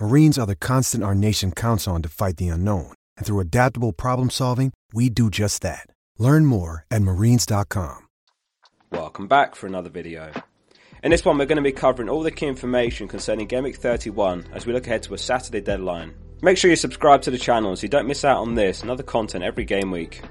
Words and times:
Marines 0.00 0.38
are 0.38 0.46
the 0.46 0.56
constant 0.56 1.04
our 1.04 1.14
nation 1.14 1.52
counts 1.52 1.88
on 1.88 2.02
to 2.02 2.08
fight 2.08 2.36
the 2.36 2.48
unknown. 2.48 2.92
And 3.16 3.26
through 3.26 3.40
adaptable 3.40 3.92
problem 3.92 4.30
solving, 4.30 4.72
we 4.92 5.08
do 5.08 5.30
just 5.30 5.62
that. 5.62 5.86
Learn 6.18 6.46
more 6.46 6.84
at 6.90 7.02
marines.com. 7.02 8.08
Welcome 8.90 9.26
back 9.26 9.56
for 9.56 9.66
another 9.66 9.90
video. 9.90 10.32
In 11.02 11.10
this 11.10 11.24
one, 11.24 11.36
we're 11.36 11.46
going 11.46 11.56
to 11.56 11.62
be 11.62 11.72
covering 11.72 12.08
all 12.08 12.22
the 12.22 12.30
key 12.30 12.46
information 12.46 13.08
concerning 13.08 13.48
Week 13.62 13.76
31 13.76 14.46
as 14.52 14.66
we 14.66 14.72
look 14.72 14.86
ahead 14.86 15.02
to 15.04 15.14
a 15.14 15.18
Saturday 15.18 15.60
deadline. 15.60 16.14
Make 16.42 16.58
sure 16.58 16.70
you 16.70 16.76
subscribe 16.76 17.22
to 17.22 17.30
the 17.30 17.38
channel 17.38 17.74
so 17.76 17.82
you 17.82 17.88
don't 17.88 18.06
miss 18.06 18.24
out 18.24 18.38
on 18.38 18.54
this 18.54 18.82
and 18.82 18.90
other 18.90 19.02
content 19.02 19.44
every 19.44 19.64
game 19.64 19.90
week. 19.90 20.22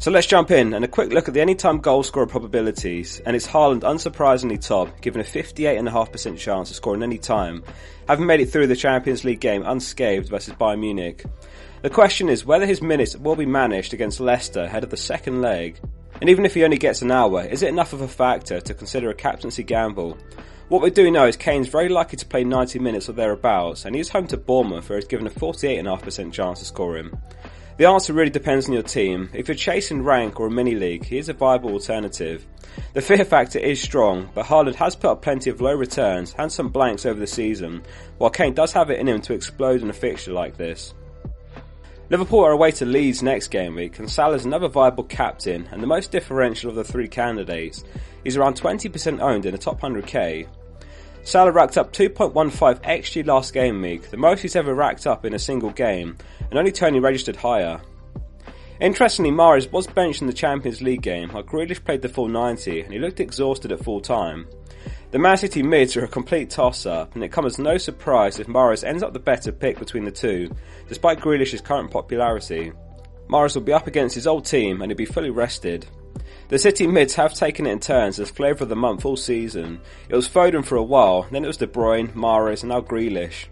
So 0.00 0.10
let's 0.10 0.26
jump 0.26 0.50
in 0.50 0.72
and 0.72 0.82
a 0.82 0.88
quick 0.88 1.12
look 1.12 1.28
at 1.28 1.34
the 1.34 1.42
anytime 1.42 1.76
goal 1.76 2.02
scorer 2.02 2.26
probabilities. 2.26 3.20
And 3.26 3.36
it's 3.36 3.46
Haaland 3.46 3.82
unsurprisingly 3.82 4.58
top, 4.58 5.02
given 5.02 5.20
a 5.20 5.24
58.5% 5.24 6.38
chance 6.38 6.70
of 6.70 6.76
scoring 6.76 7.02
any 7.02 7.18
time, 7.18 7.62
having 8.08 8.24
made 8.24 8.40
it 8.40 8.46
through 8.46 8.68
the 8.68 8.76
Champions 8.76 9.24
League 9.24 9.40
game 9.40 9.62
unscathed 9.62 10.30
versus 10.30 10.54
Bayern 10.54 10.80
Munich. 10.80 11.26
The 11.82 11.90
question 11.90 12.30
is 12.30 12.46
whether 12.46 12.64
his 12.64 12.80
minutes 12.80 13.14
will 13.14 13.36
be 13.36 13.44
managed 13.44 13.92
against 13.92 14.20
Leicester 14.20 14.62
ahead 14.62 14.84
of 14.84 14.88
the 14.88 14.96
second 14.96 15.42
leg. 15.42 15.78
And 16.18 16.30
even 16.30 16.46
if 16.46 16.54
he 16.54 16.64
only 16.64 16.78
gets 16.78 17.02
an 17.02 17.10
hour, 17.10 17.44
is 17.44 17.62
it 17.62 17.68
enough 17.68 17.92
of 17.92 18.00
a 18.00 18.08
factor 18.08 18.58
to 18.58 18.72
consider 18.72 19.10
a 19.10 19.14
captaincy 19.14 19.64
gamble? 19.64 20.16
What 20.68 20.80
we 20.80 20.88
do 20.88 21.10
know 21.10 21.26
is 21.26 21.36
Kane's 21.36 21.68
very 21.68 21.90
likely 21.90 22.16
to 22.16 22.24
play 22.24 22.42
90 22.42 22.78
minutes 22.78 23.10
or 23.10 23.12
thereabouts, 23.12 23.84
and 23.84 23.94
he 23.94 24.00
is 24.00 24.08
home 24.08 24.28
to 24.28 24.38
Bournemouth 24.38 24.88
where 24.88 24.98
he's 24.98 25.08
given 25.08 25.26
a 25.26 25.30
48.5% 25.30 26.32
chance 26.32 26.62
of 26.62 26.66
scoring. 26.66 27.10
The 27.76 27.86
answer 27.86 28.12
really 28.12 28.30
depends 28.30 28.66
on 28.66 28.74
your 28.74 28.82
team. 28.82 29.30
If 29.32 29.48
you're 29.48 29.54
chasing 29.54 30.02
rank 30.02 30.38
or 30.38 30.48
a 30.48 30.50
mini 30.50 30.74
league, 30.74 31.04
he 31.04 31.18
is 31.18 31.28
a 31.28 31.32
viable 31.32 31.72
alternative. 31.72 32.46
The 32.92 33.00
fear 33.00 33.24
factor 33.24 33.58
is 33.58 33.80
strong, 33.80 34.28
but 34.34 34.46
Haaland 34.46 34.74
has 34.74 34.96
put 34.96 35.10
up 35.10 35.22
plenty 35.22 35.50
of 35.50 35.60
low 35.60 35.74
returns 35.74 36.34
and 36.38 36.52
some 36.52 36.68
blanks 36.68 37.06
over 37.06 37.18
the 37.18 37.26
season, 37.26 37.82
while 38.18 38.30
Kane 38.30 38.54
does 38.54 38.72
have 38.72 38.90
it 38.90 38.98
in 38.98 39.08
him 39.08 39.20
to 39.22 39.34
explode 39.34 39.82
in 39.82 39.90
a 39.90 39.94
fixture 39.94 40.32
like 40.32 40.56
this. 40.56 40.94
Liverpool 42.10 42.44
are 42.44 42.50
away 42.50 42.72
to 42.72 42.84
Leeds 42.84 43.22
next 43.22 43.48
game 43.48 43.76
week, 43.76 44.00
and 44.00 44.10
Salah 44.10 44.30
Salah's 44.32 44.44
another 44.44 44.68
viable 44.68 45.04
captain 45.04 45.68
and 45.70 45.80
the 45.80 45.86
most 45.86 46.10
differential 46.10 46.68
of 46.68 46.74
the 46.74 46.82
three 46.82 47.06
candidates. 47.06 47.84
He's 48.24 48.36
around 48.36 48.60
20% 48.60 49.20
owned 49.20 49.46
in 49.46 49.52
the 49.52 49.58
top 49.58 49.80
100k, 49.80 50.48
Salah 51.22 51.52
racked 51.52 51.76
up 51.76 51.92
2.15 51.92 52.82
XG 52.82 53.26
last 53.26 53.52
game 53.52 53.82
week, 53.82 54.10
the 54.10 54.16
most 54.16 54.40
he's 54.40 54.56
ever 54.56 54.74
racked 54.74 55.06
up 55.06 55.24
in 55.24 55.34
a 55.34 55.38
single 55.38 55.70
game, 55.70 56.16
and 56.48 56.58
only 56.58 56.72
Toney 56.72 56.98
registered 56.98 57.36
higher. 57.36 57.80
Interestingly, 58.80 59.30
Mahrez 59.30 59.70
was 59.70 59.86
benched 59.86 60.22
in 60.22 60.26
the 60.26 60.32
Champions 60.32 60.80
League 60.80 61.02
game, 61.02 61.28
while 61.28 61.42
Grealish 61.42 61.84
played 61.84 62.00
the 62.00 62.08
full 62.08 62.28
90 62.28 62.80
and 62.80 62.92
he 62.92 62.98
looked 62.98 63.20
exhausted 63.20 63.70
at 63.70 63.84
full 63.84 64.00
time. 64.00 64.48
The 65.10 65.18
Man 65.18 65.36
City 65.36 65.62
mids 65.62 65.96
are 65.96 66.04
a 66.04 66.08
complete 66.08 66.50
toss-up, 66.50 67.14
and 67.14 67.22
it 67.22 67.32
comes 67.32 67.54
as 67.54 67.58
no 67.58 67.76
surprise 67.76 68.40
if 68.40 68.46
Mahrez 68.46 68.82
ends 68.82 69.02
up 69.02 69.12
the 69.12 69.18
better 69.18 69.52
pick 69.52 69.78
between 69.78 70.04
the 70.04 70.10
two, 70.10 70.50
despite 70.88 71.20
Grealish's 71.20 71.60
current 71.60 71.90
popularity. 71.90 72.72
Mahrez 73.28 73.54
will 73.54 73.62
be 73.62 73.72
up 73.72 73.86
against 73.86 74.14
his 74.14 74.26
old 74.26 74.44
team 74.44 74.80
and 74.80 74.90
he'll 74.90 74.96
be 74.96 75.04
fully 75.04 75.30
rested. 75.30 75.86
The 76.50 76.58
City 76.58 76.88
mids 76.88 77.14
have 77.14 77.32
taken 77.32 77.64
it 77.64 77.70
in 77.70 77.78
turns 77.78 78.18
as 78.18 78.28
flavour 78.28 78.64
of 78.64 78.68
the 78.68 78.74
month 78.74 79.04
all 79.04 79.16
season. 79.16 79.80
It 80.08 80.16
was 80.16 80.28
Foden 80.28 80.64
for 80.64 80.74
a 80.74 80.82
while, 80.82 81.28
then 81.30 81.44
it 81.44 81.46
was 81.46 81.58
De 81.58 81.68
Bruyne, 81.68 82.12
Mahrez, 82.12 82.62
and 82.62 82.70
now 82.70 82.80
Grealish. 82.80 83.44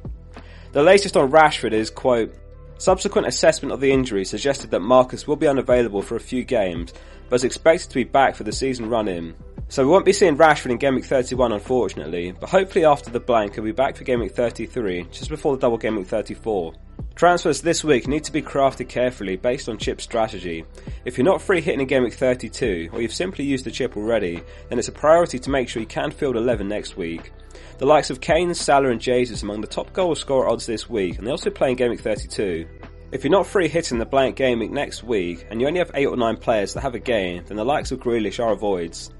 The 0.72 0.82
latest 0.82 1.16
on 1.16 1.30
Rashford 1.30 1.70
is, 1.70 1.90
quote, 1.90 2.34
Subsequent 2.78 3.28
assessment 3.28 3.72
of 3.72 3.78
the 3.78 3.92
injury 3.92 4.24
suggested 4.24 4.72
that 4.72 4.80
Marcus 4.80 5.28
will 5.28 5.36
be 5.36 5.46
unavailable 5.46 6.02
for 6.02 6.16
a 6.16 6.20
few 6.20 6.42
games, 6.42 6.92
but 7.28 7.36
is 7.36 7.44
expected 7.44 7.88
to 7.88 7.94
be 7.94 8.02
back 8.02 8.34
for 8.34 8.42
the 8.42 8.50
season 8.50 8.88
run 8.88 9.06
in. 9.06 9.36
So 9.68 9.84
we 9.84 9.90
won't 9.90 10.04
be 10.04 10.12
seeing 10.12 10.36
Rashford 10.36 10.72
in 10.72 10.78
Game 10.78 10.96
Week 10.96 11.04
31 11.04 11.52
unfortunately, 11.52 12.32
but 12.32 12.48
hopefully 12.48 12.84
after 12.84 13.10
the 13.10 13.20
blank 13.20 13.54
he'll 13.54 13.62
be 13.62 13.70
back 13.70 13.94
for 13.94 14.02
Game 14.02 14.18
Week 14.18 14.34
33, 14.34 15.04
just 15.12 15.30
before 15.30 15.54
the 15.54 15.60
double 15.60 15.78
Game 15.78 15.94
Week 15.94 16.08
34. 16.08 16.74
Transfers 17.18 17.62
this 17.62 17.82
week 17.82 18.06
need 18.06 18.22
to 18.22 18.32
be 18.32 18.40
crafted 18.40 18.88
carefully 18.88 19.34
based 19.34 19.68
on 19.68 19.76
chip 19.76 20.00
strategy. 20.00 20.64
If 21.04 21.18
you're 21.18 21.24
not 21.24 21.42
free 21.42 21.60
hitting 21.60 21.80
a 21.80 21.84
game 21.84 22.04
week 22.04 22.14
32, 22.14 22.90
or 22.92 23.02
you've 23.02 23.12
simply 23.12 23.44
used 23.44 23.64
the 23.64 23.72
chip 23.72 23.96
already, 23.96 24.40
then 24.68 24.78
it's 24.78 24.86
a 24.86 24.92
priority 24.92 25.40
to 25.40 25.50
make 25.50 25.68
sure 25.68 25.82
you 25.82 25.88
can 25.88 26.12
field 26.12 26.36
11 26.36 26.68
next 26.68 26.96
week. 26.96 27.32
The 27.78 27.86
likes 27.86 28.10
of 28.10 28.20
Kane, 28.20 28.54
Salah 28.54 28.90
and 28.90 29.00
Jesus 29.00 29.42
among 29.42 29.62
the 29.62 29.66
top 29.66 29.92
goal 29.92 30.14
scorer 30.14 30.48
odds 30.48 30.64
this 30.64 30.88
week, 30.88 31.18
and 31.18 31.26
they 31.26 31.32
also 31.32 31.50
play 31.50 31.70
in 31.70 31.76
game 31.76 31.90
week 31.90 31.98
32. 31.98 32.68
If 33.10 33.24
you're 33.24 33.32
not 33.32 33.48
free 33.48 33.66
hitting 33.66 33.98
the 33.98 34.06
blank 34.06 34.36
game 34.36 34.60
week 34.60 34.70
next 34.70 35.02
week, 35.02 35.44
and 35.50 35.60
you 35.60 35.66
only 35.66 35.80
have 35.80 35.90
8 35.94 36.06
or 36.06 36.16
9 36.16 36.36
players 36.36 36.74
that 36.74 36.82
have 36.82 36.94
a 36.94 37.00
game, 37.00 37.42
then 37.48 37.56
the 37.56 37.64
likes 37.64 37.90
of 37.90 37.98
Grealish 37.98 38.38
are 38.38 38.52
avoids. 38.52 39.10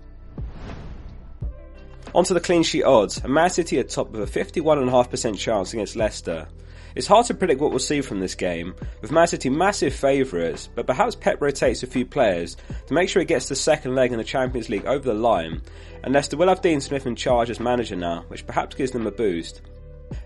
Onto 2.15 2.33
the 2.33 2.39
clean 2.39 2.63
sheet 2.63 2.85
odds, 2.85 3.19
and 3.19 3.35
Man 3.35 3.51
City 3.51 3.77
are 3.81 3.83
top 3.83 4.13
with 4.13 4.23
a 4.23 4.39
51.5% 4.39 5.37
chance 5.37 5.73
against 5.73 5.97
Leicester. 5.97 6.47
It's 6.95 7.07
hard 7.07 7.27
to 7.27 7.35
predict 7.35 7.61
what 7.61 7.71
we'll 7.71 7.79
see 7.79 8.01
from 8.01 8.21
this 8.21 8.35
game, 8.35 8.75
with 9.01 9.13
Man 9.13 9.27
City 9.27 9.51
massive 9.51 9.95
favourites, 9.95 10.69
but 10.75 10.87
perhaps 10.87 11.15
Pep 11.15 11.41
rotates 11.41 11.83
a 11.83 11.87
few 11.87 12.05
players 12.07 12.57
to 12.87 12.95
make 12.95 13.09
sure 13.09 13.21
he 13.21 13.27
gets 13.27 13.49
the 13.49 13.57
second 13.57 13.95
leg 13.95 14.13
in 14.13 14.19
the 14.19 14.25
Champions 14.25 14.69
League 14.69 14.87
over 14.87 15.07
the 15.07 15.15
line, 15.15 15.63
and 16.03 16.15
Leicester 16.15 16.37
will 16.37 16.49
have 16.49 16.63
Dean 16.63 16.81
Smith 16.81 17.07
in 17.07 17.17
charge 17.17 17.51
as 17.51 17.61
manager 17.61 17.97
now, 17.97 18.25
which 18.29 18.47
perhaps 18.47 18.75
gives 18.75 18.93
them 18.93 19.07
a 19.07 19.11
boost. 19.11 19.61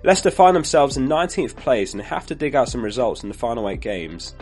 Leicester 0.04 0.30
find 0.30 0.54
themselves 0.54 0.96
in 0.96 1.08
19th 1.08 1.56
place 1.56 1.92
and 1.92 2.02
have 2.02 2.26
to 2.26 2.34
dig 2.34 2.54
out 2.54 2.68
some 2.68 2.84
results 2.84 3.22
in 3.22 3.28
the 3.28 3.34
final 3.34 3.68
8 3.68 3.80
games. 3.80 4.34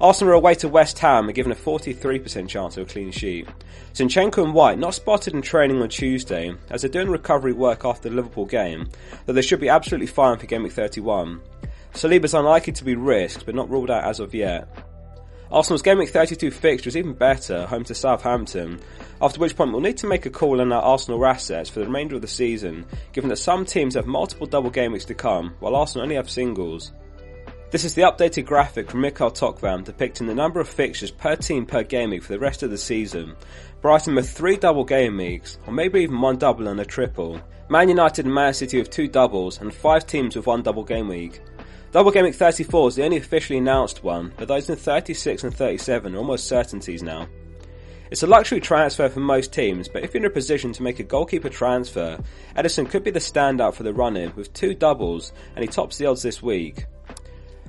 Arsenal 0.00 0.34
are 0.34 0.36
away 0.36 0.54
to 0.56 0.68
West 0.68 0.98
Ham 0.98 1.26
and 1.26 1.34
given 1.34 1.52
a 1.52 1.56
43% 1.56 2.48
chance 2.48 2.76
of 2.76 2.86
a 2.86 2.92
clean 2.92 3.10
sheet. 3.10 3.48
Zinchenko 3.94 4.44
and 4.44 4.52
White 4.52 4.78
not 4.78 4.94
spotted 4.94 5.32
in 5.32 5.40
training 5.40 5.80
on 5.80 5.88
Tuesday 5.88 6.54
as 6.68 6.82
they're 6.82 6.90
doing 6.90 7.08
recovery 7.08 7.54
work 7.54 7.84
after 7.84 8.08
the 8.08 8.14
Liverpool 8.14 8.44
game, 8.44 8.90
though 9.24 9.32
they 9.32 9.42
should 9.42 9.60
be 9.60 9.70
absolutely 9.70 10.06
fine 10.06 10.38
for 10.38 10.46
Game 10.46 10.64
Week 10.64 10.72
31. 10.72 11.40
Saliba's 11.94 12.34
unlikely 12.34 12.74
to 12.74 12.84
be 12.84 12.94
risked 12.94 13.46
but 13.46 13.54
not 13.54 13.70
ruled 13.70 13.90
out 13.90 14.04
as 14.04 14.20
of 14.20 14.34
yet. 14.34 14.68
Arsenal's 15.50 15.82
Game 15.82 15.98
Week 15.98 16.10
32 16.10 16.50
fixture 16.50 16.88
is 16.88 16.96
even 16.96 17.14
better, 17.14 17.66
home 17.66 17.84
to 17.84 17.94
Southampton, 17.94 18.80
after 19.22 19.40
which 19.40 19.56
point 19.56 19.72
we'll 19.72 19.80
need 19.80 19.96
to 19.98 20.06
make 20.08 20.26
a 20.26 20.30
call 20.30 20.60
on 20.60 20.72
our 20.72 20.82
Arsenal 20.82 21.24
assets 21.24 21.70
for 21.70 21.78
the 21.78 21.86
remainder 21.86 22.16
of 22.16 22.20
the 22.20 22.28
season, 22.28 22.84
given 23.12 23.30
that 23.30 23.36
some 23.36 23.64
teams 23.64 23.94
have 23.94 24.06
multiple 24.06 24.46
double 24.46 24.70
game 24.70 24.92
weeks 24.92 25.04
to 25.06 25.14
come, 25.14 25.54
while 25.60 25.76
Arsenal 25.76 26.02
only 26.02 26.16
have 26.16 26.28
singles. 26.28 26.92
This 27.68 27.82
is 27.82 27.94
the 27.96 28.02
updated 28.02 28.46
graphic 28.46 28.88
from 28.88 29.00
Mikhail 29.00 29.32
Tokvam 29.32 29.82
depicting 29.82 30.28
the 30.28 30.34
number 30.36 30.60
of 30.60 30.68
fixtures 30.68 31.10
per 31.10 31.34
team 31.34 31.66
per 31.66 31.82
game 31.82 32.10
week 32.10 32.22
for 32.22 32.32
the 32.32 32.38
rest 32.38 32.62
of 32.62 32.70
the 32.70 32.78
season. 32.78 33.34
Brighton 33.82 34.14
with 34.14 34.30
three 34.30 34.56
double 34.56 34.84
game 34.84 35.16
weeks, 35.16 35.58
or 35.66 35.72
maybe 35.72 36.00
even 36.02 36.20
one 36.20 36.38
double 36.38 36.68
and 36.68 36.78
a 36.78 36.84
triple. 36.84 37.40
Man 37.68 37.88
United 37.88 38.24
and 38.24 38.32
Man 38.32 38.54
City 38.54 38.78
with 38.78 38.90
two 38.90 39.08
doubles, 39.08 39.60
and 39.60 39.74
five 39.74 40.06
teams 40.06 40.36
with 40.36 40.46
one 40.46 40.62
double 40.62 40.84
game 40.84 41.08
week. 41.08 41.40
Double 41.90 42.12
Game 42.12 42.24
Week 42.24 42.36
34 42.36 42.88
is 42.88 42.94
the 42.94 43.04
only 43.04 43.16
officially 43.16 43.58
announced 43.58 44.04
one, 44.04 44.32
but 44.36 44.46
those 44.46 44.70
in 44.70 44.76
36 44.76 45.42
and 45.42 45.54
37 45.54 46.14
are 46.14 46.18
almost 46.18 46.46
certainties 46.46 47.02
now. 47.02 47.26
It's 48.12 48.22
a 48.22 48.28
luxury 48.28 48.60
transfer 48.60 49.08
for 49.08 49.20
most 49.20 49.52
teams, 49.52 49.88
but 49.88 50.04
if 50.04 50.14
you're 50.14 50.22
in 50.22 50.30
a 50.30 50.30
position 50.30 50.72
to 50.74 50.84
make 50.84 51.00
a 51.00 51.04
goalkeeper 51.04 51.48
transfer, 51.48 52.18
Ederson 52.54 52.88
could 52.88 53.02
be 53.02 53.10
the 53.10 53.18
standout 53.18 53.74
for 53.74 53.82
the 53.82 53.92
run-in 53.92 54.32
with 54.36 54.52
two 54.52 54.74
doubles, 54.74 55.32
and 55.56 55.64
he 55.64 55.68
tops 55.68 55.98
the 55.98 56.06
odds 56.06 56.22
this 56.22 56.40
week. 56.40 56.86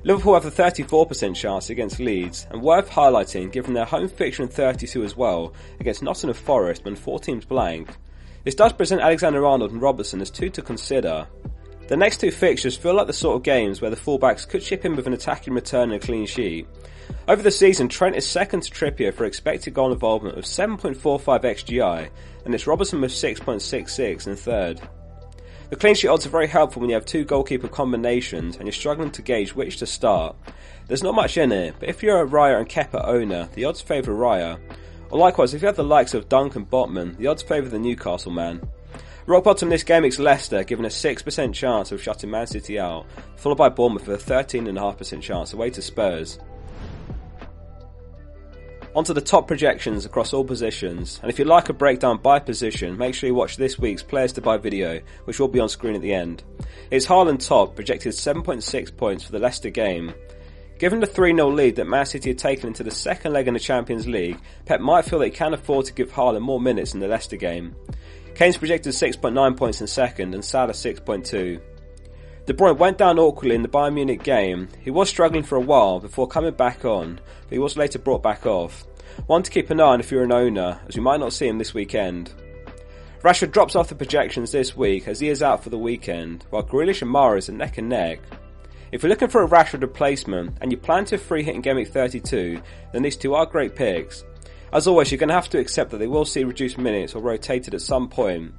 Liverpool 0.04 0.34
have 0.34 0.46
a 0.46 0.50
34% 0.50 1.34
chance 1.34 1.70
against 1.70 1.98
Leeds, 1.98 2.46
and 2.50 2.62
worth 2.62 2.88
highlighting 2.88 3.50
given 3.50 3.74
their 3.74 3.84
home 3.84 4.08
fixture 4.08 4.44
in 4.44 4.48
32 4.48 5.04
as 5.04 5.16
well 5.16 5.52
against 5.80 6.02
Nottingham 6.02 6.36
Forest 6.36 6.84
when 6.84 6.94
four 6.94 7.18
teams 7.18 7.44
blank. 7.44 7.90
This 8.44 8.54
does 8.54 8.72
present 8.72 9.00
Alexander 9.00 9.44
Arnold 9.44 9.72
and 9.72 9.82
Robertson 9.82 10.20
as 10.20 10.30
two 10.30 10.50
to 10.50 10.62
consider. 10.62 11.26
The 11.88 11.96
next 11.96 12.18
two 12.18 12.30
fixtures 12.30 12.76
feel 12.76 12.94
like 12.94 13.08
the 13.08 13.12
sort 13.12 13.36
of 13.36 13.42
games 13.42 13.80
where 13.80 13.90
the 13.90 13.96
fullbacks 13.96 14.48
could 14.48 14.62
chip 14.62 14.84
in 14.84 14.94
with 14.94 15.06
an 15.06 15.14
attacking 15.14 15.54
return 15.54 15.90
and 15.90 16.02
a 16.02 16.06
clean 16.06 16.26
sheet. 16.26 16.66
Over 17.26 17.42
the 17.42 17.50
season, 17.50 17.88
Trent 17.88 18.14
is 18.14 18.26
second 18.26 18.62
to 18.62 18.70
Trippier 18.70 19.12
for 19.12 19.24
expected 19.24 19.74
goal 19.74 19.92
involvement 19.92 20.38
of 20.38 20.44
7.45 20.44 21.22
xGI, 21.42 22.08
and 22.44 22.54
it's 22.54 22.66
Robertson 22.66 23.00
with 23.00 23.10
6.66 23.10 24.26
in 24.26 24.36
third. 24.36 24.80
The 25.70 25.76
clean 25.76 25.94
sheet 25.94 26.08
odds 26.08 26.24
are 26.24 26.30
very 26.30 26.46
helpful 26.46 26.80
when 26.80 26.88
you 26.88 26.94
have 26.94 27.04
two 27.04 27.24
goalkeeper 27.24 27.68
combinations 27.68 28.56
and 28.56 28.64
you're 28.64 28.72
struggling 28.72 29.10
to 29.10 29.20
gauge 29.20 29.54
which 29.54 29.76
to 29.78 29.86
start. 29.86 30.34
There's 30.86 31.02
not 31.02 31.14
much 31.14 31.36
in 31.36 31.52
it, 31.52 31.74
but 31.78 31.90
if 31.90 32.02
you're 32.02 32.22
a 32.22 32.26
Raya 32.26 32.58
and 32.58 32.68
Kepa 32.68 33.06
owner, 33.06 33.50
the 33.52 33.66
odds 33.66 33.82
favour 33.82 34.12
Raya. 34.12 34.58
Or 35.10 35.18
likewise, 35.18 35.52
if 35.52 35.60
you 35.60 35.66
have 35.66 35.76
the 35.76 35.84
likes 35.84 36.14
of 36.14 36.28
Dunk 36.30 36.56
and 36.56 36.68
Botman, 36.68 37.18
the 37.18 37.26
odds 37.26 37.42
favour 37.42 37.68
the 37.68 37.78
Newcastle 37.78 38.32
man. 38.32 38.62
Rock 39.26 39.44
bottom 39.44 39.68
this 39.68 39.82
game 39.82 40.06
is 40.06 40.18
Leicester, 40.18 40.64
given 40.64 40.86
a 40.86 40.88
6% 40.88 41.52
chance 41.52 41.92
of 41.92 42.02
shutting 42.02 42.30
Man 42.30 42.46
City 42.46 42.78
out, 42.78 43.04
followed 43.36 43.58
by 43.58 43.68
Bournemouth 43.68 44.06
with 44.06 44.26
a 44.26 44.32
13.5% 44.32 45.20
chance 45.20 45.52
away 45.52 45.68
to 45.68 45.82
Spurs. 45.82 46.38
Onto 48.98 49.14
the 49.14 49.20
top 49.20 49.46
projections 49.46 50.04
across 50.04 50.32
all 50.32 50.42
positions, 50.42 51.20
and 51.22 51.30
if 51.30 51.38
you'd 51.38 51.46
like 51.46 51.68
a 51.68 51.72
breakdown 51.72 52.18
by 52.18 52.40
position, 52.40 52.98
make 52.98 53.14
sure 53.14 53.28
you 53.28 53.34
watch 53.34 53.56
this 53.56 53.78
week's 53.78 54.02
Players 54.02 54.32
to 54.32 54.40
Buy 54.40 54.56
video, 54.56 55.00
which 55.24 55.38
will 55.38 55.46
be 55.46 55.60
on 55.60 55.68
screen 55.68 55.94
at 55.94 56.02
the 56.02 56.12
end. 56.12 56.42
It's 56.90 57.06
Haaland 57.06 57.46
top, 57.46 57.76
projected 57.76 58.12
7.6 58.12 58.96
points 58.96 59.22
for 59.22 59.30
the 59.30 59.38
Leicester 59.38 59.70
game. 59.70 60.12
Given 60.80 60.98
the 60.98 61.06
3 61.06 61.32
0 61.32 61.48
lead 61.48 61.76
that 61.76 61.84
Man 61.84 62.06
City 62.06 62.30
had 62.30 62.38
taken 62.38 62.66
into 62.66 62.82
the 62.82 62.90
second 62.90 63.34
leg 63.34 63.46
in 63.46 63.54
the 63.54 63.60
Champions 63.60 64.08
League, 64.08 64.40
Pep 64.66 64.80
might 64.80 65.04
feel 65.04 65.20
that 65.20 65.26
he 65.26 65.30
can 65.30 65.54
afford 65.54 65.86
to 65.86 65.92
give 65.92 66.10
Haaland 66.10 66.42
more 66.42 66.60
minutes 66.60 66.92
in 66.92 66.98
the 66.98 67.06
Leicester 67.06 67.36
game. 67.36 67.76
Kane's 68.34 68.56
projected 68.56 68.94
6.9 68.94 69.56
points 69.56 69.80
in 69.80 69.86
second, 69.86 70.34
and 70.34 70.44
Salah 70.44 70.72
6.2. 70.72 71.60
De 72.46 72.52
Bruyne 72.52 72.78
went 72.78 72.98
down 72.98 73.20
awkwardly 73.20 73.54
in 73.54 73.62
the 73.62 73.68
Bayern 73.68 73.94
Munich 73.94 74.24
game. 74.24 74.68
He 74.80 74.90
was 74.90 75.08
struggling 75.08 75.44
for 75.44 75.54
a 75.54 75.60
while 75.60 76.00
before 76.00 76.26
coming 76.26 76.54
back 76.54 76.84
on, 76.84 77.20
but 77.42 77.52
he 77.52 77.60
was 77.60 77.76
later 77.76 78.00
brought 78.00 78.24
back 78.24 78.44
off. 78.44 78.87
One 79.26 79.42
to 79.42 79.50
keep 79.50 79.70
an 79.70 79.80
eye 79.80 79.84
on 79.84 80.00
if 80.00 80.10
you're 80.10 80.24
an 80.24 80.32
owner, 80.32 80.80
as 80.88 80.96
we 80.96 81.02
might 81.02 81.20
not 81.20 81.32
see 81.32 81.48
him 81.48 81.58
this 81.58 81.74
weekend. 81.74 82.32
Rashford 83.22 83.50
drops 83.50 83.76
off 83.76 83.88
the 83.88 83.94
projections 83.94 84.52
this 84.52 84.76
week 84.76 85.08
as 85.08 85.20
he 85.20 85.28
is 85.28 85.42
out 85.42 85.62
for 85.62 85.70
the 85.70 85.78
weekend, 85.78 86.44
while 86.50 86.62
Grealish 86.62 87.02
and 87.02 87.10
Mahrez 87.10 87.48
are 87.48 87.52
neck 87.52 87.78
and 87.78 87.88
neck. 87.88 88.20
If 88.92 89.02
you're 89.02 89.10
looking 89.10 89.28
for 89.28 89.42
a 89.42 89.48
Rashford 89.48 89.82
replacement 89.82 90.56
and 90.60 90.72
you 90.72 90.78
plan 90.78 91.04
to 91.06 91.18
free 91.18 91.42
hit 91.42 91.54
in 91.54 91.60
Game 91.60 91.76
Week 91.76 91.88
32, 91.88 92.62
then 92.92 93.02
these 93.02 93.16
two 93.16 93.34
are 93.34 93.44
great 93.44 93.76
picks. 93.76 94.24
As 94.72 94.86
always, 94.86 95.10
you're 95.10 95.18
going 95.18 95.28
to 95.28 95.34
have 95.34 95.50
to 95.50 95.58
accept 95.58 95.90
that 95.90 95.98
they 95.98 96.06
will 96.06 96.24
see 96.24 96.44
reduced 96.44 96.78
minutes 96.78 97.14
or 97.14 97.22
rotated 97.22 97.74
at 97.74 97.82
some 97.82 98.08
point, 98.08 98.54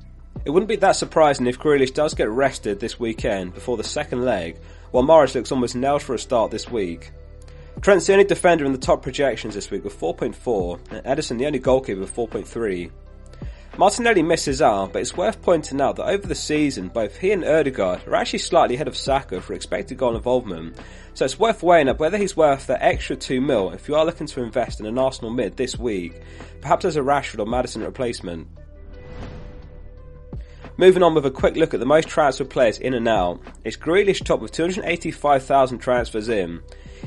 it 0.45 0.51
wouldn't 0.51 0.69
be 0.69 0.77
that 0.77 0.95
surprising 0.95 1.47
if 1.47 1.59
Grealish 1.59 1.93
does 1.93 2.13
get 2.13 2.29
rested 2.29 2.79
this 2.79 2.99
weekend 2.99 3.53
before 3.53 3.77
the 3.77 3.83
second 3.83 4.23
leg, 4.23 4.57
while 4.91 5.03
Mahrez 5.03 5.35
looks 5.35 5.51
almost 5.51 5.75
nailed 5.75 6.01
for 6.01 6.15
a 6.15 6.19
start 6.19 6.49
this 6.49 6.69
week. 6.69 7.11
Trent's 7.81 8.07
the 8.07 8.13
only 8.13 8.25
defender 8.25 8.65
in 8.65 8.73
the 8.73 8.77
top 8.77 9.01
projections 9.01 9.55
this 9.55 9.71
week 9.71 9.85
with 9.85 9.97
4.4, 9.97 10.91
and 10.91 11.05
Ederson 11.05 11.37
the 11.37 11.45
only 11.45 11.59
goalkeeper 11.59 12.01
with 12.01 12.13
4.3. 12.13 12.91
Martinelli 13.77 14.21
misses 14.21 14.61
out, 14.61 14.91
but 14.91 15.01
it's 15.01 15.15
worth 15.15 15.41
pointing 15.41 15.79
out 15.79 15.95
that 15.95 16.09
over 16.09 16.27
the 16.27 16.35
season, 16.35 16.89
both 16.89 17.15
he 17.15 17.31
and 17.31 17.45
Odegaard 17.45 18.05
are 18.05 18.15
actually 18.15 18.39
slightly 18.39 18.75
ahead 18.75 18.89
of 18.89 18.97
Saka 18.97 19.39
for 19.39 19.53
expected 19.53 19.97
goal 19.97 20.17
involvement, 20.17 20.75
so 21.13 21.23
it's 21.23 21.39
worth 21.39 21.63
weighing 21.63 21.87
up 21.87 21.99
whether 21.99 22.17
he's 22.17 22.35
worth 22.35 22.67
that 22.67 22.81
extra 22.81 23.15
2 23.15 23.39
mil 23.39 23.71
if 23.71 23.87
you 23.87 23.95
are 23.95 24.05
looking 24.05 24.27
to 24.27 24.43
invest 24.43 24.81
in 24.81 24.85
an 24.85 24.97
Arsenal 24.97 25.31
mid 25.31 25.55
this 25.55 25.79
week, 25.79 26.21
perhaps 26.59 26.83
as 26.83 26.97
a 26.97 27.01
Rashford 27.01 27.39
or 27.39 27.45
Maddison 27.45 27.81
replacement. 27.81 28.45
Moving 30.79 31.03
on 31.03 31.13
with 31.13 31.25
a 31.25 31.29
quick 31.29 31.57
look 31.57 31.73
at 31.73 31.81
the 31.81 31.85
most 31.85 32.07
transfer 32.07 32.45
players 32.45 32.79
in 32.79 32.93
and 32.93 33.05
out. 33.05 33.41
It's 33.65 33.75
Grealish 33.75 34.23
top 34.23 34.39
with 34.39 34.53
285,000 34.53 35.77
transfers 35.79 36.29
in. 36.29 36.61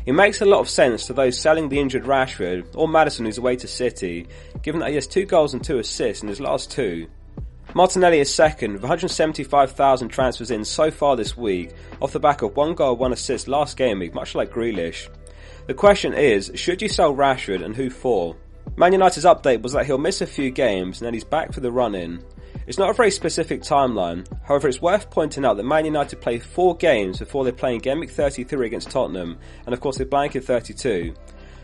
It 0.04 0.12
makes 0.12 0.42
a 0.42 0.44
lot 0.44 0.60
of 0.60 0.68
sense 0.68 1.06
to 1.06 1.14
those 1.14 1.40
selling 1.40 1.70
the 1.70 1.80
injured 1.80 2.04
Rashford 2.04 2.66
or 2.74 2.86
Maddison 2.86 3.24
who's 3.24 3.38
away 3.38 3.56
to 3.56 3.66
City, 3.66 4.26
given 4.60 4.82
that 4.82 4.90
he 4.90 4.96
has 4.96 5.06
two 5.06 5.24
goals 5.24 5.54
and 5.54 5.64
two 5.64 5.78
assists 5.78 6.22
in 6.22 6.28
his 6.28 6.38
last 6.38 6.70
two. 6.70 7.06
Martinelli 7.72 8.20
is 8.20 8.34
second 8.34 8.74
with 8.74 8.82
175,000 8.82 10.08
transfers 10.10 10.50
in 10.50 10.66
so 10.66 10.90
far 10.90 11.16
this 11.16 11.34
week, 11.34 11.72
off 12.02 12.12
the 12.12 12.20
back 12.20 12.42
of 12.42 12.54
one 12.54 12.74
goal, 12.74 12.96
one 12.96 13.14
assist 13.14 13.48
last 13.48 13.78
game 13.78 14.00
week, 14.00 14.12
much 14.12 14.34
like 14.34 14.52
Grealish. 14.52 15.08
The 15.66 15.72
question 15.72 16.12
is, 16.12 16.52
should 16.56 16.82
you 16.82 16.90
sell 16.90 17.14
Rashford 17.14 17.64
and 17.64 17.74
who 17.74 17.88
for? 17.88 18.36
Man 18.76 18.92
United's 18.92 19.24
update 19.24 19.62
was 19.62 19.72
that 19.72 19.86
he'll 19.86 19.96
miss 19.96 20.20
a 20.20 20.26
few 20.26 20.50
games 20.50 21.00
and 21.00 21.06
then 21.06 21.14
he's 21.14 21.24
back 21.24 21.54
for 21.54 21.60
the 21.60 21.72
run-in. 21.72 22.22
It's 22.64 22.78
not 22.78 22.90
a 22.90 22.94
very 22.94 23.10
specific 23.10 23.62
timeline, 23.62 24.24
however 24.44 24.68
it's 24.68 24.80
worth 24.80 25.10
pointing 25.10 25.44
out 25.44 25.56
that 25.56 25.64
Man 25.64 25.84
United 25.84 26.20
play 26.20 26.38
four 26.38 26.76
games 26.76 27.18
before 27.18 27.44
they 27.44 27.50
play 27.50 27.74
in 27.74 27.80
Game 27.80 27.98
Week 27.98 28.10
33 28.10 28.66
against 28.66 28.90
Tottenham, 28.90 29.36
and 29.66 29.74
of 29.74 29.80
course 29.80 29.98
they 29.98 30.04
blank 30.04 30.36
in 30.36 30.42
32. 30.42 31.12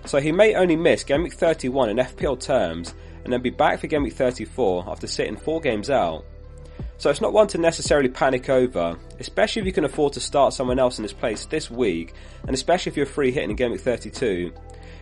So 0.06 0.18
he 0.18 0.32
may 0.32 0.54
only 0.54 0.74
miss 0.74 1.04
Game 1.04 1.22
Week 1.22 1.34
31 1.34 1.90
in 1.90 1.96
FPL 1.98 2.40
terms, 2.40 2.94
and 3.22 3.32
then 3.32 3.42
be 3.42 3.50
back 3.50 3.78
for 3.78 3.86
Game 3.86 4.02
Week 4.02 4.12
34 4.12 4.86
after 4.88 5.06
sitting 5.06 5.36
four 5.36 5.60
games 5.60 5.88
out. 5.88 6.24
So 6.96 7.10
it's 7.10 7.20
not 7.20 7.32
one 7.32 7.46
to 7.48 7.58
necessarily 7.58 8.08
panic 8.08 8.48
over, 8.48 8.98
especially 9.20 9.60
if 9.60 9.66
you 9.66 9.72
can 9.72 9.84
afford 9.84 10.14
to 10.14 10.20
start 10.20 10.52
someone 10.52 10.80
else 10.80 10.98
in 10.98 11.04
his 11.04 11.12
place 11.12 11.46
this 11.46 11.70
week, 11.70 12.12
and 12.42 12.54
especially 12.54 12.90
if 12.90 12.96
you're 12.96 13.06
free 13.06 13.30
hitting 13.30 13.50
in 13.50 13.56
Game 13.56 13.70
Week 13.70 13.80
32. 13.80 14.52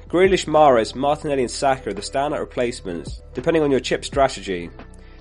Grealish, 0.08 0.46
Mahrez, 0.46 0.94
Martinelli 0.94 1.42
and 1.42 1.50
Saka 1.50 1.90
are 1.90 1.94
the 1.94 2.02
standout 2.02 2.40
replacements, 2.40 3.22
depending 3.32 3.62
on 3.62 3.70
your 3.70 3.80
chip 3.80 4.04
strategy. 4.04 4.70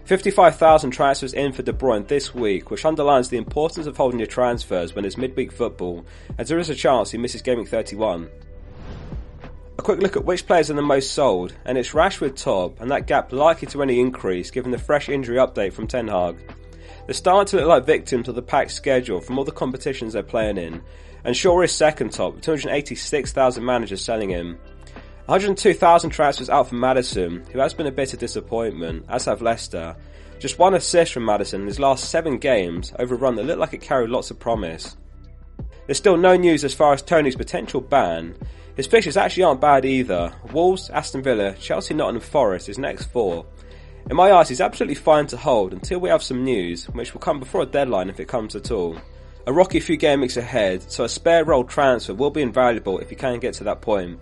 55,000 0.06 0.92
transfers 0.92 1.34
in 1.34 1.52
for 1.52 1.64
De 1.64 1.74
Bruyne 1.74 2.08
this 2.08 2.34
week, 2.36 2.70
which 2.70 2.86
underlines 2.86 3.30
the 3.30 3.38
importance 3.38 3.88
of 3.88 3.98
holding 3.98 4.20
your 4.20 4.28
transfers 4.28 4.94
when 4.94 5.04
it's 5.04 5.18
midweek 5.18 5.52
football, 5.52 6.06
as 6.38 6.48
there 6.48 6.60
is 6.60 6.70
a 6.70 6.76
chance 6.76 7.10
he 7.10 7.18
misses 7.18 7.42
Week 7.44 7.68
31. 7.68 8.30
A 9.80 9.82
quick 9.82 10.00
look 10.00 10.16
at 10.16 10.24
which 10.24 10.46
players 10.46 10.70
are 10.70 10.76
the 10.76 10.84
most 10.84 11.14
sold, 11.14 11.56
and 11.66 11.76
it's 11.76 11.94
Rashford 11.94 12.36
top, 12.36 12.80
and 12.80 12.92
that 12.92 13.08
gap 13.08 13.34
likely 13.34 13.68
to 13.70 13.82
only 13.82 14.00
increase 14.00 14.52
given 14.52 14.70
the 14.70 14.78
fresh 14.78 15.10
injury 15.10 15.38
update 15.38 15.74
from 15.74 15.88
Ten 15.88 16.08
Hag. 16.08 16.38
They're 17.08 17.16
starting 17.16 17.50
to 17.50 17.58
look 17.58 17.68
like 17.68 17.86
victims 17.88 18.28
of 18.28 18.36
the 18.36 18.44
packed 18.44 18.72
schedule 18.72 19.22
from 19.22 19.40
all 19.40 19.44
the 19.44 19.52
competitions 19.52 20.14
they're 20.14 20.22
playing 20.22 20.60
in, 20.60 20.84
and 21.24 21.36
Shaw 21.36 21.62
is 21.62 21.72
second 21.72 22.12
top 22.12 22.36
with 22.36 22.44
286,000 22.44 23.66
managers 23.66 24.06
selling 24.06 24.30
him. 24.30 24.60
102,000 25.26 26.12
transfers 26.12 26.52
out 26.52 26.70
from 26.70 26.80
Maddison, 26.80 27.44
who 27.52 27.58
has 27.58 27.74
been 27.74 27.88
a 27.88 27.92
bit 27.92 28.14
of 28.14 28.20
disappointment, 28.20 29.06
as 29.10 29.26
have 29.26 29.42
Leicester. 29.42 29.96
Just 30.38 30.60
one 30.60 30.76
assist 30.76 31.14
from 31.14 31.26
Maddison 31.26 31.62
in 31.62 31.68
his 31.68 31.80
last 31.80 32.12
seven 32.12 32.38
games 32.38 32.94
over 33.00 33.16
a 33.16 33.18
run 33.18 33.36
that 33.36 33.44
looked 33.46 33.60
like 33.60 33.74
it 33.74 33.82
carried 33.82 34.12
lots 34.12 34.30
of 34.30 34.38
promise. 34.38 34.96
There's 35.88 35.98
still 35.98 36.18
no 36.18 36.36
news 36.36 36.64
as 36.64 36.76
far 36.76 36.94
as 36.94 37.02
Toney's 37.02 37.36
potential 37.36 37.82
ban. 37.82 38.36
His 38.76 38.86
fixtures 38.86 39.18
actually 39.18 39.44
aren't 39.44 39.62
bad 39.62 39.84
either. 39.84 40.32
Wolves, 40.52 40.92
Aston 40.92 41.24
Villa, 41.24 41.54
Chelsea, 41.54 41.96
Nottingham 41.96 42.22
Forest, 42.22 42.68
his 42.68 42.78
next 42.78 43.06
four. 43.06 43.48
In 44.08 44.16
my 44.16 44.32
eyes, 44.32 44.50
he's 44.50 44.62
absolutely 44.62 44.94
fine 44.94 45.26
to 45.28 45.38
hold 45.38 45.74
until 45.74 46.00
we 46.00 46.10
have 46.10 46.22
some 46.22 46.44
news, 46.44 46.86
which 46.90 47.16
will 47.16 47.22
come 47.22 47.40
before 47.40 47.64
a 47.64 47.66
deadline 47.66 48.10
if 48.10 48.20
it 48.20 48.28
comes 48.28 48.56
at 48.56 48.70
all. 48.70 48.96
A 49.48 49.54
rocky 49.54 49.80
few 49.80 49.98
game 49.98 50.22
weeks 50.22 50.38
ahead, 50.38 50.92
so 50.92 51.04
a 51.04 51.10
spare 51.10 51.46
role 51.46 51.64
transfer 51.64 52.14
will 52.14 52.30
be 52.30 52.44
invaluable 52.44 53.00
if 53.00 53.10
you 53.10 53.18
can 53.18 53.40
get 53.40 53.56
to 53.56 53.64
that 53.64 53.82
point. 53.82 54.20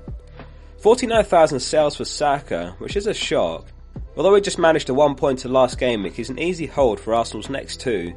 49,000 0.83 1.61
sales 1.61 1.95
for 1.95 2.03
Saka, 2.03 2.75
which 2.79 2.97
is 2.97 3.07
a 3.07 3.13
shock. 3.13 3.71
Although 4.17 4.35
he 4.35 4.41
just 4.41 4.59
managed 4.59 4.89
a 4.89 4.93
one 4.93 5.15
point 5.15 5.39
to 5.39 5.47
last 5.47 5.79
game 5.79 6.03
week, 6.03 6.13
he's 6.13 6.29
an 6.29 6.37
easy 6.37 6.65
hold 6.65 6.99
for 6.99 7.13
Arsenal's 7.13 7.49
next 7.49 7.79
two. 7.79 8.13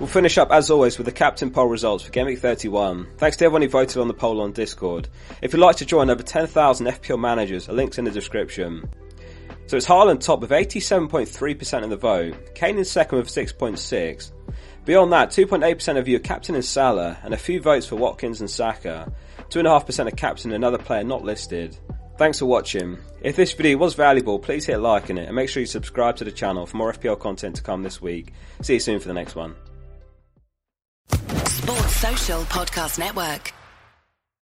We'll 0.00 0.08
finish 0.08 0.38
up 0.38 0.50
as 0.50 0.72
always 0.72 0.98
with 0.98 1.04
the 1.04 1.12
captain 1.12 1.52
poll 1.52 1.66
results 1.66 2.02
for 2.02 2.10
Game 2.10 2.26
Week 2.26 2.40
31. 2.40 3.06
Thanks 3.16 3.36
to 3.36 3.44
everyone 3.44 3.62
who 3.62 3.68
voted 3.68 3.98
on 3.98 4.08
the 4.08 4.12
poll 4.12 4.40
on 4.40 4.50
Discord. 4.50 5.08
If 5.40 5.52
you'd 5.52 5.60
like 5.60 5.76
to 5.76 5.86
join 5.86 6.10
over 6.10 6.24
10,000 6.24 6.84
FPL 6.84 7.20
managers, 7.20 7.68
a 7.68 7.72
link's 7.72 7.96
in 7.96 8.06
the 8.06 8.10
description. 8.10 8.90
So 9.68 9.76
it's 9.76 9.86
Haaland 9.86 10.18
top 10.18 10.40
with 10.40 10.50
87.3% 10.50 11.84
of 11.84 11.90
the 11.90 11.96
vote, 11.96 12.56
Kane 12.56 12.76
in 12.76 12.84
second 12.84 13.18
with 13.18 13.28
6.6. 13.28 14.32
Beyond 14.84 15.12
that, 15.12 15.30
2.8% 15.30 15.96
of 15.96 16.08
you 16.08 16.16
are 16.16 16.20
captain 16.20 16.56
in 16.56 16.62
Salah, 16.62 17.18
and 17.22 17.32
a 17.32 17.36
few 17.36 17.60
votes 17.60 17.86
for 17.86 17.94
Watkins 17.94 18.40
and 18.40 18.50
Saka. 18.50 19.12
2.5% 19.52 20.08
of 20.08 20.16
captain 20.16 20.50
and 20.50 20.64
another 20.64 20.82
player 20.82 21.04
not 21.04 21.22
listed. 21.22 21.76
Thanks 22.16 22.38
for 22.38 22.46
watching. 22.46 22.98
If 23.20 23.36
this 23.36 23.52
video 23.52 23.76
was 23.76 23.94
valuable, 23.94 24.38
please 24.38 24.64
hit 24.64 24.78
like 24.78 25.10
on 25.10 25.18
it 25.18 25.26
and 25.26 25.36
make 25.36 25.48
sure 25.48 25.60
you 25.60 25.66
subscribe 25.66 26.16
to 26.16 26.24
the 26.24 26.32
channel 26.32 26.64
for 26.64 26.76
more 26.78 26.92
FPL 26.92 27.18
content 27.18 27.56
to 27.56 27.62
come 27.62 27.82
this 27.82 28.00
week. 28.00 28.32
See 28.62 28.74
you 28.74 28.80
soon 28.80 28.98
for 28.98 29.08
the 29.08 29.14
next 29.14 29.34
one. 29.34 29.54
Sports 31.10 31.96
Social 31.96 32.42
Podcast 32.44 32.98
Network. 32.98 33.52